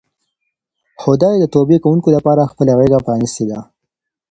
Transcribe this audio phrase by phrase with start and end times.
[1.01, 3.59] خدای د توبې کوونکو لپاره خپله غېږه پرانیستې ده.